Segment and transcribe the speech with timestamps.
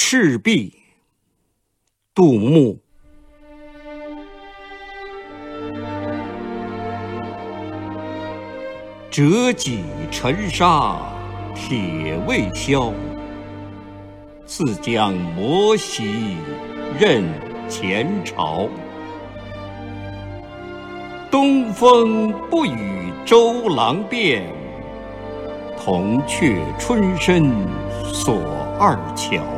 [0.00, 0.72] 赤壁，
[2.14, 2.80] 杜牧。
[9.10, 10.96] 折戟沉沙
[11.52, 12.92] 铁未销，
[14.46, 16.36] 自将磨洗，
[16.96, 17.24] 认
[17.68, 18.68] 前朝。
[21.28, 24.46] 东风不与周郎便，
[25.76, 27.50] 铜雀春深
[28.04, 28.40] 锁
[28.78, 29.57] 二乔。